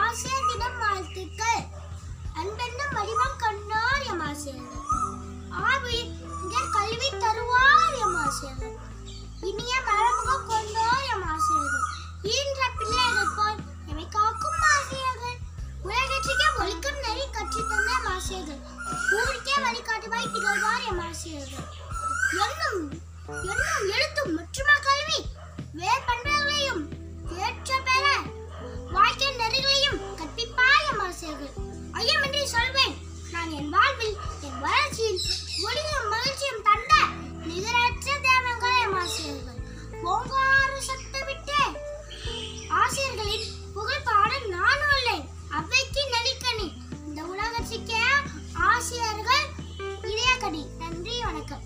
[0.00, 1.62] ஆசிரியர் தினம் வாழ்த்துக்கள்.
[2.34, 4.84] அன்பென்னும் வடிவம் கண்ணார் எம் ஆசிரியர்கள்
[5.64, 8.76] ஆவியர் கல்வி தருவார் எம் ஆசிரியர்கள்
[9.48, 11.86] இனிய மரமுகம் கொண்டோர் எம் ஆசிரியர்கள்
[12.32, 15.36] ஈன்ற பிள்ளைகள் போல் எமை காக்கும் ஆசிரியர்கள்
[15.84, 18.62] உலகத்திற்கே ஒழுக்கம் நெறி கற்றுத்தந்த எம் ஆசிரியர்கள்
[19.16, 21.66] ஊருக்கே வழிகாட்டுவாய் திகழ்வார் எம் ஆசிரியர்கள்
[22.40, 22.82] என்னும்
[23.44, 24.34] என்னும் எழுத்தும்
[39.00, 39.60] ஆசிரியர்கள்.
[40.12, 41.58] ஓங்கார சத்தமிட்டு
[42.80, 45.26] ஆசிரியர்களின் புகழ் பாட நான் உள்ளேன்
[45.58, 46.68] அவைக்கு நலிக்கணி
[47.06, 48.02] இந்த உலகத்திற்கே
[48.70, 49.46] ஆசிரியர்கள்
[50.10, 51.64] இதயக்கடி நன்றி வணக்கம்.